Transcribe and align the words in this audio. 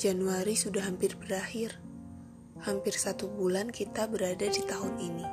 Januari 0.00 0.56
sudah 0.56 0.88
hampir 0.88 1.12
berakhir. 1.12 1.76
Hampir 2.64 2.96
satu 2.96 3.28
bulan 3.28 3.68
kita 3.68 4.08
berada 4.08 4.48
di 4.48 4.64
tahun 4.64 4.96
ini. 4.96 5.28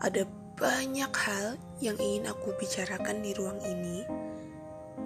Ada 0.00 0.24
banyak 0.56 1.12
hal 1.12 1.60
yang 1.84 2.00
ingin 2.00 2.24
aku 2.24 2.56
bicarakan 2.56 3.20
di 3.20 3.36
ruang 3.36 3.60
ini, 3.68 4.00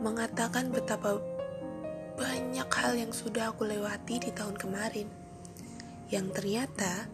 mengatakan 0.07 0.71
betapa 0.71 1.19
banyak 2.15 2.71
hal 2.71 2.95
yang 2.95 3.11
sudah 3.11 3.51
aku 3.51 3.67
lewati 3.67 4.23
di 4.23 4.31
tahun 4.31 4.55
kemarin, 4.55 5.11
yang 6.07 6.31
ternyata 6.31 7.11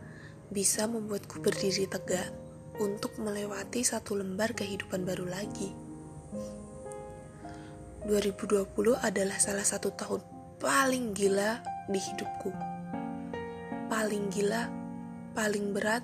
bisa 0.53 0.85
membuatku 0.85 1.41
berdiri 1.41 1.89
tegak 1.89 2.37
untuk 2.85 3.17
melewati 3.17 3.81
satu 3.81 4.13
lembar 4.13 4.53
kehidupan 4.53 5.09
baru 5.09 5.25
lagi. 5.25 5.73
2020 8.05 8.69
adalah 9.01 9.41
salah 9.41 9.65
satu 9.65 9.89
tahun 9.97 10.37
paling 10.59 11.15
gila 11.15 11.63
di 11.87 12.03
hidupku. 12.03 12.51
Paling 13.87 14.27
gila, 14.35 14.67
paling 15.31 15.71
berat, 15.71 16.03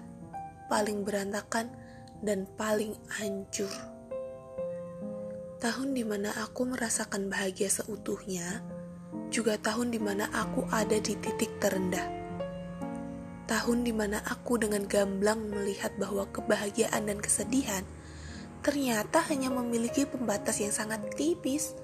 paling 0.70 1.02
berantakan, 1.02 1.74
dan 2.22 2.46
paling 2.54 2.94
hancur. 3.18 3.70
Tahun 5.58 5.90
di 5.90 6.06
mana 6.06 6.30
aku 6.38 6.70
merasakan 6.70 7.26
bahagia 7.26 7.66
seutuhnya, 7.66 8.62
juga 9.34 9.58
tahun 9.58 9.90
di 9.90 9.98
mana 9.98 10.30
aku 10.30 10.70
ada 10.70 11.02
di 11.02 11.18
titik 11.18 11.50
terendah. 11.58 12.06
Tahun 13.50 13.78
di 13.82 13.90
mana 13.90 14.22
aku 14.22 14.56
dengan 14.56 14.86
gamblang 14.86 15.50
melihat 15.50 15.92
bahwa 15.98 16.30
kebahagiaan 16.30 17.10
dan 17.10 17.18
kesedihan 17.18 17.82
ternyata 18.64 19.20
hanya 19.28 19.52
memiliki 19.52 20.08
pembatas 20.08 20.62
yang 20.62 20.72
sangat 20.72 21.04
tipis. 21.12 21.76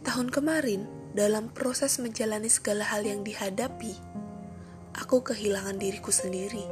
Tahun 0.00 0.32
kemarin, 0.32 0.97
dalam 1.16 1.48
proses 1.48 1.96
menjalani 1.96 2.52
segala 2.52 2.84
hal 2.84 3.00
yang 3.00 3.24
dihadapi, 3.24 3.96
aku 4.92 5.24
kehilangan 5.24 5.80
diriku 5.80 6.12
sendiri. 6.12 6.68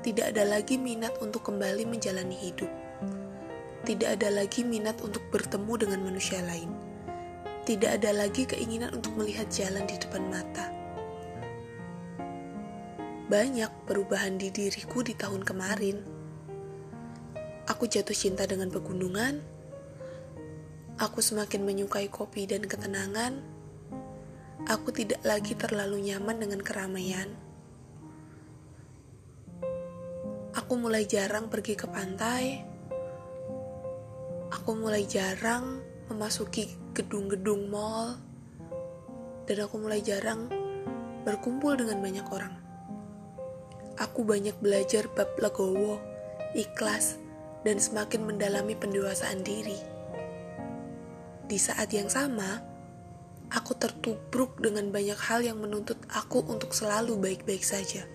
Tidak 0.00 0.32
ada 0.32 0.44
lagi 0.44 0.76
minat 0.76 1.16
untuk 1.20 1.48
kembali 1.48 1.88
menjalani 1.88 2.36
hidup. 2.36 2.68
Tidak 3.84 4.08
ada 4.20 4.28
lagi 4.28 4.64
minat 4.64 5.00
untuk 5.00 5.24
bertemu 5.32 5.72
dengan 5.80 6.00
manusia 6.04 6.44
lain. 6.44 6.68
Tidak 7.64 8.00
ada 8.00 8.12
lagi 8.12 8.44
keinginan 8.44 8.92
untuk 8.96 9.16
melihat 9.16 9.48
jalan 9.48 9.84
di 9.88 9.96
depan 9.96 10.24
mata. 10.28 10.68
Banyak 13.28 13.88
perubahan 13.88 14.36
di 14.36 14.52
diriku 14.52 15.00
di 15.00 15.16
tahun 15.16 15.44
kemarin. 15.44 16.00
Aku 17.68 17.86
jatuh 17.88 18.16
cinta 18.16 18.44
dengan 18.44 18.68
pegunungan, 18.68 19.59
Aku 21.00 21.24
semakin 21.24 21.64
menyukai 21.64 22.12
kopi 22.12 22.44
dan 22.44 22.60
ketenangan. 22.60 23.40
Aku 24.68 24.92
tidak 24.92 25.24
lagi 25.24 25.56
terlalu 25.56 26.12
nyaman 26.12 26.36
dengan 26.36 26.60
keramaian. 26.60 27.24
Aku 30.52 30.76
mulai 30.76 31.08
jarang 31.08 31.48
pergi 31.48 31.72
ke 31.72 31.88
pantai. 31.88 32.60
Aku 34.52 34.76
mulai 34.76 35.08
jarang 35.08 35.80
memasuki 36.12 36.68
gedung-gedung 36.92 37.72
mall. 37.72 38.20
Dan 39.48 39.56
aku 39.64 39.80
mulai 39.80 40.04
jarang 40.04 40.52
berkumpul 41.24 41.80
dengan 41.80 42.04
banyak 42.04 42.28
orang. 42.28 42.60
Aku 43.96 44.20
banyak 44.28 44.60
belajar 44.60 45.08
bab 45.16 45.32
legowo, 45.40 45.96
ikhlas, 46.52 47.16
dan 47.64 47.80
semakin 47.80 48.28
mendalami 48.28 48.76
pendewasaan 48.76 49.40
diri. 49.40 49.89
Di 51.50 51.58
saat 51.58 51.90
yang 51.90 52.06
sama, 52.06 52.62
aku 53.50 53.74
tertubruk 53.74 54.62
dengan 54.62 54.94
banyak 54.94 55.18
hal 55.18 55.42
yang 55.42 55.58
menuntut 55.58 55.98
aku 56.06 56.46
untuk 56.46 56.70
selalu 56.70 57.18
baik-baik 57.18 57.66
saja. 57.66 58.06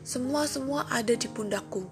Semua-semua 0.00 0.88
ada 0.88 1.12
di 1.12 1.28
pundakku. 1.28 1.84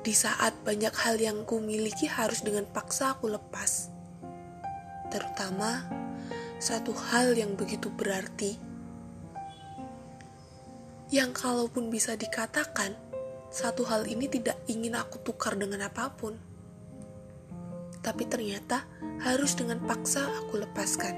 Di 0.00 0.16
saat 0.16 0.56
banyak 0.64 0.96
hal 0.96 1.20
yang 1.20 1.44
ku 1.44 1.60
miliki 1.60 2.08
harus 2.08 2.40
dengan 2.40 2.64
paksa 2.64 3.12
aku 3.12 3.28
lepas. 3.28 3.92
Terutama 5.12 5.84
satu 6.56 6.96
hal 7.12 7.36
yang 7.36 7.52
begitu 7.52 7.92
berarti 7.92 8.56
yang 11.12 11.36
kalaupun 11.36 11.92
bisa 11.92 12.16
dikatakan 12.16 12.96
satu 13.52 13.84
hal 13.84 14.08
ini 14.08 14.32
tidak 14.32 14.56
ingin 14.64 14.96
aku 14.96 15.20
tukar 15.20 15.52
dengan 15.60 15.84
apa 15.84 16.08
pun 16.16 16.40
tapi 18.02 18.26
ternyata 18.26 18.84
harus 19.22 19.54
dengan 19.54 19.78
paksa 19.86 20.26
aku 20.42 20.58
lepaskan. 20.58 21.14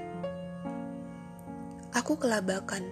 Aku 1.97 2.21
kelabakan. 2.21 2.85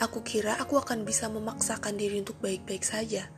Aku 0.00 0.24
kira 0.24 0.56
aku 0.58 0.80
akan 0.80 1.04
bisa 1.04 1.28
memaksakan 1.28 1.94
diri 1.94 2.24
untuk 2.24 2.40
baik-baik 2.40 2.82
saja. 2.82 3.28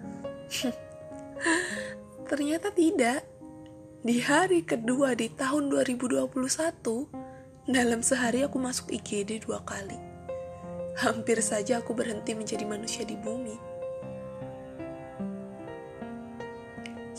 ternyata 2.30 2.72
tidak. 2.72 3.26
Di 4.04 4.20
hari 4.20 4.62
kedua 4.62 5.16
di 5.16 5.32
tahun 5.32 5.72
2021, 5.72 6.28
dalam 7.64 8.04
sehari 8.04 8.44
aku 8.44 8.60
masuk 8.60 8.92
IGD 8.92 9.48
dua 9.48 9.64
kali. 9.64 9.96
Hampir 11.00 11.40
saja 11.40 11.80
aku 11.80 11.96
berhenti 11.96 12.36
menjadi 12.36 12.68
manusia 12.68 13.02
di 13.08 13.16
bumi. 13.16 13.56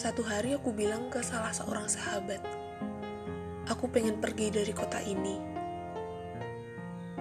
Satu 0.05 0.21
hari 0.21 0.53
aku 0.53 0.69
bilang 0.69 1.09
ke 1.09 1.17
salah 1.25 1.49
seorang 1.49 1.89
sahabat, 1.89 2.37
aku 3.65 3.89
pengen 3.89 4.21
pergi 4.21 4.53
dari 4.53 4.69
kota 4.69 5.01
ini. 5.01 5.33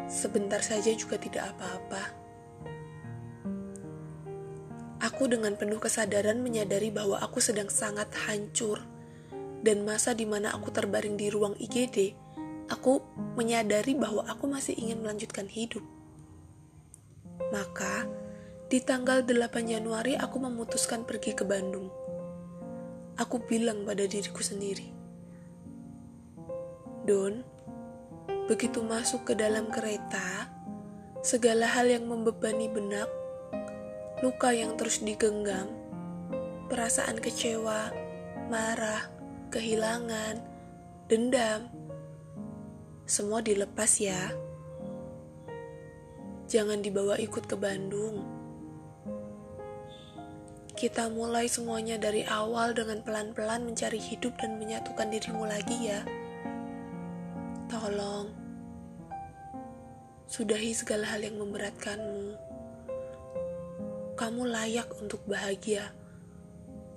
Sebentar 0.05 0.61
saja 0.61 0.93
juga 0.93 1.17
tidak 1.17 1.57
apa-apa. 1.57 2.13
Aku 5.01 5.33
dengan 5.33 5.57
penuh 5.57 5.81
kesadaran 5.81 6.45
menyadari 6.45 6.93
bahwa 6.93 7.25
aku 7.25 7.41
sedang 7.41 7.73
sangat 7.73 8.13
hancur 8.29 8.85
dan 9.65 9.89
masa 9.89 10.13
di 10.13 10.29
mana 10.29 10.53
aku 10.53 10.69
terbaring 10.69 11.17
di 11.17 11.33
ruang 11.33 11.57
IGD, 11.57 12.13
aku 12.69 13.01
menyadari 13.33 13.97
bahwa 13.97 14.29
aku 14.29 14.45
masih 14.45 14.77
ingin 14.77 15.01
melanjutkan 15.01 15.49
hidup. 15.49 15.89
Maka, 17.49 18.05
di 18.69 18.85
tanggal 18.85 19.25
8 19.25 19.73
Januari 19.73 20.21
aku 20.21 20.37
memutuskan 20.37 21.09
pergi 21.09 21.33
ke 21.33 21.49
Bandung 21.49 22.05
aku 23.15 23.43
bilang 23.47 23.87
pada 23.87 24.07
diriku 24.07 24.43
sendiri, 24.43 24.91
Don, 27.05 27.45
begitu 28.49 28.81
masuk 28.81 29.29
ke 29.29 29.33
dalam 29.37 29.69
kereta, 29.69 30.49
segala 31.21 31.69
hal 31.69 31.89
yang 31.89 32.09
membebani 32.09 32.67
benak, 32.73 33.09
luka 34.25 34.51
yang 34.57 34.75
terus 34.75 35.05
digenggam, 35.05 35.69
perasaan 36.73 37.21
kecewa, 37.21 37.93
marah, 38.49 39.09
kehilangan, 39.53 40.41
dendam, 41.07 41.69
semua 43.05 43.45
dilepas 43.45 44.01
ya. 44.01 44.33
Jangan 46.49 46.81
dibawa 46.81 47.21
ikut 47.21 47.45
ke 47.49 47.57
Bandung 47.57 48.44
kita 50.85 51.09
mulai 51.09 51.49
semuanya 51.49 51.97
dari 51.97 52.29
awal 52.29 52.77
dengan 52.77 53.01
pelan-pelan 53.01 53.65
mencari 53.65 53.97
hidup 53.97 54.37
dan 54.37 54.61
menyatukan 54.61 55.09
dirimu 55.09 55.49
lagi 55.49 55.89
ya. 55.89 56.05
Tolong, 57.73 58.29
sudahi 60.29 60.77
segala 60.77 61.09
hal 61.09 61.25
yang 61.25 61.41
memberatkanmu. 61.41 62.37
Kamu 64.13 64.45
layak 64.45 64.93
untuk 65.01 65.25
bahagia. 65.25 65.89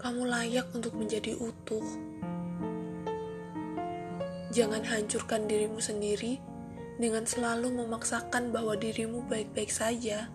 Kamu 0.04 0.28
layak 0.36 0.68
untuk 0.76 0.92
menjadi 0.92 1.40
utuh. 1.40 1.88
Jangan 4.52 4.84
hancurkan 4.84 5.48
dirimu 5.48 5.80
sendiri 5.80 6.44
dengan 7.00 7.24
selalu 7.24 7.72
memaksakan 7.72 8.52
bahwa 8.52 8.76
dirimu 8.76 9.24
baik-baik 9.32 9.72
saja. 9.72 10.28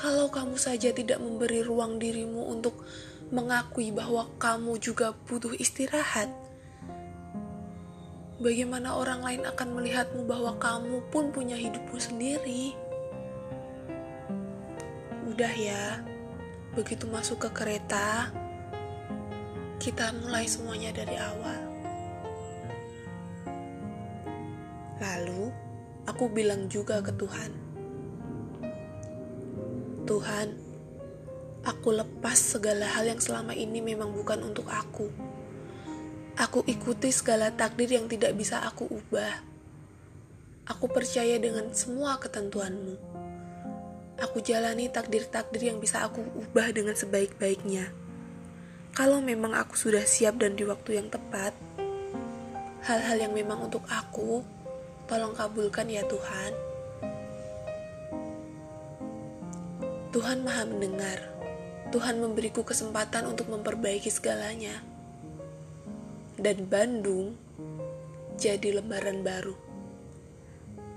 Kalau 0.00 0.32
kamu 0.32 0.56
saja 0.56 0.96
tidak 0.96 1.20
memberi 1.20 1.60
ruang 1.60 2.00
dirimu 2.00 2.48
untuk 2.48 2.88
mengakui 3.28 3.92
bahwa 3.92 4.32
kamu 4.40 4.80
juga 4.80 5.12
butuh 5.28 5.52
istirahat, 5.60 6.32
bagaimana 8.40 8.96
orang 8.96 9.20
lain 9.20 9.42
akan 9.44 9.76
melihatmu 9.76 10.24
bahwa 10.24 10.56
kamu 10.56 11.04
pun 11.12 11.28
punya 11.28 11.52
hidupmu 11.52 12.00
sendiri? 12.00 12.72
Udah 15.28 15.52
ya, 15.52 16.00
begitu 16.72 17.04
masuk 17.04 17.44
ke 17.44 17.50
kereta, 17.52 18.32
kita 19.76 20.16
mulai 20.24 20.48
semuanya 20.48 20.96
dari 20.96 21.20
awal. 21.20 21.60
Lalu, 24.96 25.52
aku 26.08 26.24
bilang 26.32 26.72
juga 26.72 27.04
ke 27.04 27.12
Tuhan, 27.12 27.69
Tuhan, 30.10 30.50
aku 31.62 31.94
lepas 31.94 32.34
segala 32.34 32.82
hal 32.98 33.06
yang 33.06 33.22
selama 33.22 33.54
ini 33.54 33.78
memang 33.78 34.10
bukan 34.10 34.42
untuk 34.42 34.66
aku. 34.66 35.06
Aku 36.34 36.66
ikuti 36.66 37.14
segala 37.14 37.54
takdir 37.54 37.94
yang 37.94 38.10
tidak 38.10 38.34
bisa 38.34 38.58
aku 38.58 38.90
ubah. 38.90 39.38
Aku 40.66 40.90
percaya 40.90 41.38
dengan 41.38 41.70
semua 41.70 42.18
ketentuanmu. 42.18 42.98
Aku 44.18 44.42
jalani 44.42 44.90
takdir-takdir 44.90 45.70
yang 45.70 45.78
bisa 45.78 46.02
aku 46.02 46.26
ubah 46.42 46.74
dengan 46.74 46.98
sebaik-baiknya. 46.98 47.94
Kalau 48.90 49.22
memang 49.22 49.54
aku 49.54 49.78
sudah 49.78 50.02
siap 50.02 50.42
dan 50.42 50.58
di 50.58 50.66
waktu 50.66 50.98
yang 50.98 51.06
tepat, 51.06 51.54
hal-hal 52.82 53.30
yang 53.30 53.30
memang 53.30 53.62
untuk 53.62 53.86
aku, 53.86 54.42
tolong 55.06 55.38
kabulkan 55.38 55.86
ya 55.86 56.02
Tuhan. 56.02 56.69
Tuhan 60.20 60.44
Maha 60.44 60.68
Mendengar. 60.68 61.16
Tuhan 61.96 62.20
memberiku 62.20 62.60
kesempatan 62.60 63.24
untuk 63.24 63.48
memperbaiki 63.48 64.12
segalanya. 64.12 64.84
Dan 66.36 66.68
Bandung 66.68 67.40
jadi 68.36 68.76
lembaran 68.76 69.24
baru. 69.24 69.56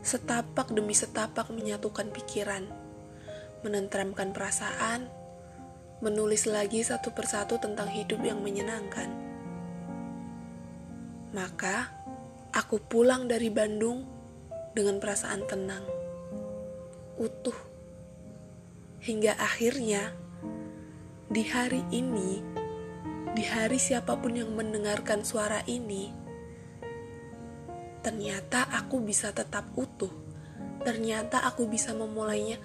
Setapak 0.04 0.76
demi 0.76 0.92
setapak 0.92 1.48
menyatukan 1.56 2.12
pikiran, 2.12 2.68
menenteramkan 3.64 4.36
perasaan, 4.36 5.08
menulis 6.04 6.44
lagi 6.44 6.84
satu 6.84 7.16
persatu 7.16 7.56
tentang 7.64 7.88
hidup 7.96 8.20
yang 8.28 8.44
menyenangkan. 8.44 9.08
Maka, 11.32 11.96
aku 12.52 12.76
pulang 12.76 13.32
dari 13.32 13.48
Bandung 13.48 14.04
dengan 14.76 15.00
perasaan 15.00 15.48
tenang, 15.48 15.88
utuh, 17.16 17.73
hingga 19.04 19.36
akhirnya 19.36 20.16
di 21.28 21.44
hari 21.44 21.84
ini, 21.92 22.40
di 23.36 23.44
hari 23.44 23.76
siapa 23.76 24.16
pun 24.16 24.32
yang 24.32 24.56
mendengarkan 24.56 25.28
suara 25.28 25.60
ini, 25.68 26.08
ternyata 28.00 28.64
aku 28.72 29.04
bisa 29.04 29.36
tetap 29.36 29.68
utuh. 29.76 30.12
Ternyata 30.84 31.44
aku 31.48 31.68
bisa 31.68 31.96
memulainya 31.96 32.60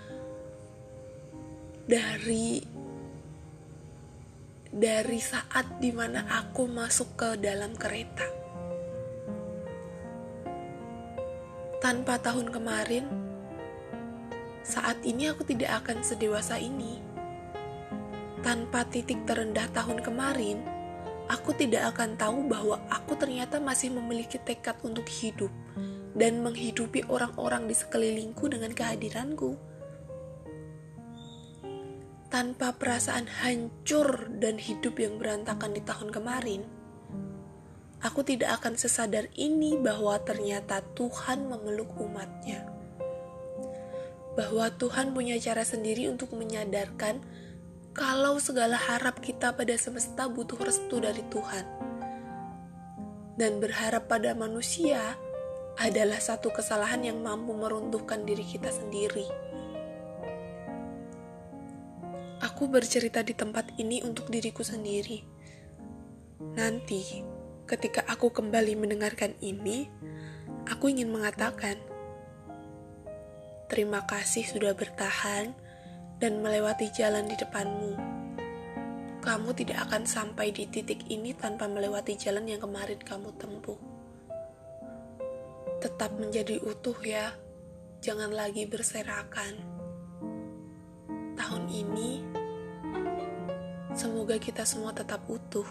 dari 1.87 2.63
dari 4.69 5.21
saat 5.23 5.79
di 5.79 5.91
mana 5.95 6.27
aku 6.27 6.67
masuk 6.71 7.19
ke 7.19 7.29
dalam 7.39 7.75
kereta. 7.79 8.27
Tanpa 11.79 12.19
tahun 12.19 12.51
kemarin, 12.51 13.28
saat 14.69 15.01
ini 15.01 15.33
aku 15.33 15.49
tidak 15.49 15.81
akan 15.81 16.05
sedewasa 16.05 16.61
ini. 16.61 17.01
Tanpa 18.45 18.85
titik 18.85 19.25
terendah 19.25 19.65
tahun 19.73 20.05
kemarin, 20.05 20.61
aku 21.33 21.57
tidak 21.57 21.97
akan 21.97 22.21
tahu 22.21 22.45
bahwa 22.45 22.77
aku 22.93 23.17
ternyata 23.17 23.57
masih 23.65 23.89
memiliki 23.97 24.37
tekad 24.37 24.77
untuk 24.85 25.09
hidup 25.09 25.49
dan 26.13 26.45
menghidupi 26.45 27.09
orang-orang 27.09 27.65
di 27.65 27.73
sekelilingku 27.73 28.45
dengan 28.53 28.77
kehadiranku. 28.77 29.57
Tanpa 32.29 32.77
perasaan 32.77 33.25
hancur 33.25 34.29
dan 34.37 34.61
hidup 34.61 35.01
yang 35.01 35.17
berantakan 35.17 35.73
di 35.73 35.81
tahun 35.81 36.13
kemarin, 36.13 36.61
aku 38.05 38.21
tidak 38.21 38.61
akan 38.61 38.77
sesadar 38.77 39.33
ini 39.33 39.81
bahwa 39.81 40.21
ternyata 40.21 40.85
Tuhan 40.93 41.49
memeluk 41.49 41.89
umatnya. 41.97 42.78
Bahwa 44.39 44.71
Tuhan 44.71 45.11
punya 45.11 45.35
cara 45.43 45.67
sendiri 45.67 46.07
untuk 46.07 46.31
menyadarkan 46.39 47.19
kalau 47.91 48.39
segala 48.39 48.79
harap 48.79 49.19
kita 49.19 49.51
pada 49.59 49.75
semesta 49.75 50.31
butuh 50.31 50.63
restu 50.63 51.03
dari 51.03 51.27
Tuhan. 51.27 51.67
Dan 53.35 53.59
berharap 53.59 54.07
pada 54.07 54.39
manusia 54.39 55.19
adalah 55.79 56.23
satu 56.23 56.55
kesalahan 56.55 57.03
yang 57.03 57.19
mampu 57.19 57.51
meruntuhkan 57.55 58.23
diri 58.23 58.47
kita 58.47 58.71
sendiri. 58.71 59.27
Aku 62.39 62.71
bercerita 62.71 63.23
di 63.23 63.35
tempat 63.35 63.75
ini 63.79 64.03
untuk 64.03 64.31
diriku 64.31 64.63
sendiri. 64.63 65.23
Nanti, 66.59 67.23
ketika 67.67 68.03
aku 68.07 68.31
kembali 68.31 68.75
mendengarkan 68.79 69.35
ini, 69.43 69.91
aku 70.67 70.91
ingin 70.91 71.11
mengatakan, 71.11 71.79
"Terima 73.69 74.03
kasih 74.09 74.49
sudah 74.49 74.73
bertahan." 74.73 75.69
dan 76.19 76.43
melewati 76.43 76.91
jalan 76.91 77.31
di 77.31 77.39
depanmu. 77.39 77.93
Kamu 79.23 79.51
tidak 79.55 79.87
akan 79.91 80.03
sampai 80.07 80.51
di 80.51 80.67
titik 80.67 81.07
ini 81.11 81.35
tanpa 81.35 81.71
melewati 81.71 82.19
jalan 82.19 82.47
yang 82.47 82.63
kemarin 82.63 82.99
kamu 82.99 83.31
tempuh. 83.39 83.79
Tetap 85.79 86.11
menjadi 86.19 86.59
utuh 86.59 86.99
ya, 87.03 87.35
jangan 88.03 88.35
lagi 88.35 88.67
berserakan. 88.67 89.55
Tahun 91.39 91.65
ini, 91.71 92.27
semoga 93.95 94.43
kita 94.43 94.67
semua 94.67 94.91
tetap 94.91 95.23
utuh. 95.31 95.67